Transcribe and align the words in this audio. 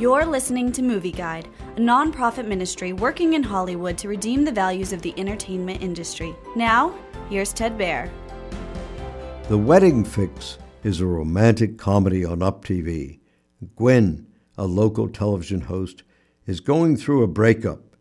You're 0.00 0.24
listening 0.24 0.72
to 0.72 0.82
Movie 0.82 1.12
Guide, 1.12 1.46
a 1.76 1.78
nonprofit 1.78 2.46
ministry 2.46 2.94
working 2.94 3.34
in 3.34 3.42
Hollywood 3.42 3.98
to 3.98 4.08
redeem 4.08 4.46
the 4.46 4.50
values 4.50 4.94
of 4.94 5.02
the 5.02 5.12
entertainment 5.18 5.82
industry. 5.82 6.34
Now, 6.56 6.94
here's 7.28 7.52
Ted 7.52 7.76
Baehr. 7.76 8.08
The 9.50 9.58
Wedding 9.58 10.06
Fix 10.06 10.56
is 10.84 11.02
a 11.02 11.06
romantic 11.06 11.76
comedy 11.76 12.24
on 12.24 12.42
Up 12.42 12.64
TV. 12.64 13.18
Gwen, 13.76 14.26
a 14.56 14.64
local 14.64 15.06
television 15.06 15.60
host, 15.60 16.02
is 16.46 16.60
going 16.60 16.96
through 16.96 17.22
a 17.22 17.28
breakup. 17.28 17.94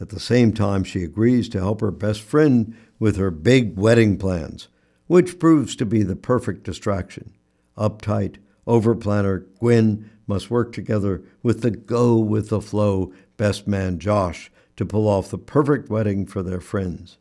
At 0.00 0.10
the 0.10 0.20
same 0.20 0.52
time, 0.52 0.84
she 0.84 1.02
agrees 1.02 1.48
to 1.48 1.58
help 1.58 1.80
her 1.80 1.90
best 1.90 2.20
friend 2.20 2.76
with 3.00 3.16
her 3.16 3.32
big 3.32 3.76
wedding 3.76 4.16
plans, 4.16 4.68
which 5.08 5.40
proves 5.40 5.74
to 5.74 5.86
be 5.86 6.04
the 6.04 6.14
perfect 6.14 6.62
distraction. 6.62 7.34
Uptight, 7.76 8.36
overplanner 8.64 9.44
Gwen 9.58 10.08
must 10.26 10.50
work 10.50 10.72
together 10.72 11.22
with 11.42 11.62
the 11.62 11.70
go 11.70 12.18
with 12.18 12.48
the 12.48 12.60
flow 12.60 13.12
best 13.36 13.66
man 13.66 13.98
Josh 13.98 14.50
to 14.76 14.86
pull 14.86 15.08
off 15.08 15.30
the 15.30 15.38
perfect 15.38 15.88
wedding 15.88 16.26
for 16.26 16.42
their 16.42 16.60
friends. 16.60 17.18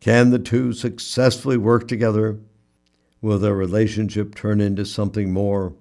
Can 0.00 0.30
the 0.30 0.38
two 0.38 0.72
successfully 0.72 1.56
work 1.56 1.88
together? 1.88 2.38
Will 3.20 3.38
their 3.38 3.54
relationship 3.54 4.34
turn 4.34 4.60
into 4.60 4.84
something 4.84 5.32
more? 5.32 5.74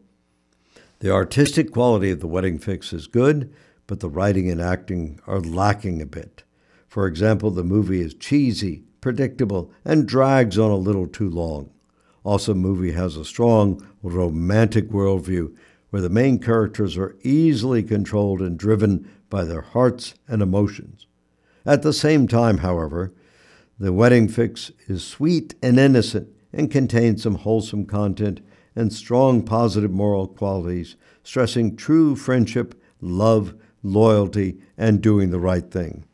The 1.00 1.12
artistic 1.12 1.72
quality 1.72 2.10
of 2.12 2.20
the 2.20 2.28
wedding 2.28 2.58
fix 2.58 2.92
is 2.92 3.06
good, 3.06 3.54
but 3.86 4.00
the 4.00 4.10
writing 4.10 4.50
and 4.50 4.60
acting 4.60 5.20
are 5.28 5.40
lacking 5.40 6.02
a 6.02 6.06
bit. 6.06 6.44
For 6.88 7.06
example, 7.06 7.52
the 7.52 7.64
movie 7.64 8.02
is 8.02 8.16
cheesy, 8.16 8.84
predictable, 9.02 9.72
and 9.86 10.08
drags 10.08 10.58
on 10.58 10.72
a 10.72 10.76
little 10.76 11.06
too 11.06 11.30
long. 11.30 11.70
Also, 12.24 12.54
movie 12.54 12.94
has 12.94 13.16
a 13.16 13.24
strong 13.24 13.86
romantic 14.02 14.90
worldview 14.90 15.56
where 15.90 16.02
the 16.02 16.10
main 16.10 16.40
characters 16.40 16.98
are 16.98 17.16
easily 17.24 17.84
controlled 17.84 18.42
and 18.42 18.58
driven 18.58 19.10
by 19.30 19.44
their 19.44 19.62
hearts 19.62 20.14
and 20.28 20.42
emotions. 20.42 21.08
At 21.66 21.82
the 21.82 21.94
same 21.94 22.28
time, 22.28 22.60
however, 22.60 23.14
the 23.80 23.94
wedding 23.94 24.28
fix 24.28 24.72
is 24.88 25.04
sweet 25.04 25.56
and 25.62 25.80
innocent 25.80 26.30
and 26.54 26.72
contains 26.72 27.24
some 27.24 27.36
wholesome 27.36 27.86
content 27.86 28.42
and 28.76 28.92
strong 28.92 29.44
positive 29.44 29.92
moral 29.92 30.28
qualities, 30.28 30.96
stressing 31.24 31.76
true 31.76 32.16
friendship, 32.16 32.80
love, 33.02 33.54
loyalty, 33.84 34.58
and 34.78 35.02
doing 35.02 35.30
the 35.30 35.40
right 35.40 35.70
thing. 35.70 36.06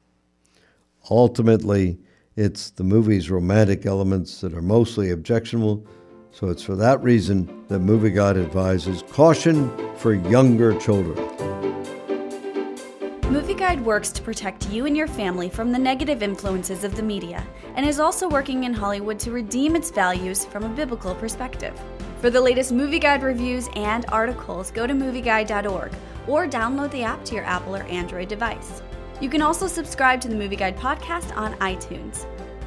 Ultimately, 1.10 2.00
it's 2.36 2.72
the 2.72 2.84
movie's 2.84 3.30
romantic 3.30 3.86
elements 3.86 4.42
that 4.42 4.54
are 4.54 4.62
mostly 4.62 5.12
objectionable, 5.12 5.86
so 6.34 6.50
it's 6.50 6.64
for 6.64 6.76
that 6.76 7.02
reason 7.04 7.64
that 7.68 7.80
Movie 7.80 8.10
Guide 8.10 8.38
advises 8.38 9.04
caution 9.12 9.72
for 9.96 10.14
younger 10.14 10.78
children. 10.80 11.16
Movie 13.32 13.54
Guide 13.54 13.84
works 13.86 14.12
to 14.12 14.22
protect 14.22 14.70
you 14.70 14.86
and 14.86 14.98
your 14.98 15.08
family 15.08 15.48
from 15.48 15.72
the 15.72 15.80
negative 15.80 16.22
influences 16.22 16.84
of 16.84 16.96
the 16.96 17.04
media 17.04 17.46
and 17.76 17.86
is 17.86 18.00
also 18.00 18.28
working 18.28 18.64
in 18.64 18.74
Hollywood 18.74 19.20
to 19.20 19.32
redeem 19.32 19.76
its 19.76 19.92
values 19.92 20.44
from 20.46 20.64
a 20.64 20.70
biblical 20.70 21.16
perspective. 21.16 21.80
For 22.20 22.30
the 22.30 22.42
latest 22.42 22.72
Movie 22.72 23.00
Guide 23.00 23.22
reviews 23.22 23.70
and 23.76 24.06
articles, 24.10 24.72
go 24.72 24.88
to 24.88 24.94
movieguide.org 24.94 25.92
or 26.28 26.48
download 26.48 26.92
the 26.92 27.04
app 27.04 27.24
to 27.26 27.36
your 27.36 27.44
Apple 27.44 27.76
or 27.76 27.84
Android 27.84 28.28
device. 28.28 28.82
You 29.22 29.30
can 29.30 29.42
also 29.42 29.68
subscribe 29.68 30.20
to 30.22 30.28
the 30.28 30.36
Movie 30.36 30.56
Guide 30.56 30.78
podcast 30.78 31.36
on 31.36 31.54
iTunes. 31.56 32.26